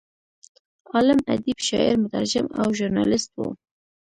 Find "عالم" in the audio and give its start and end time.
0.93-1.19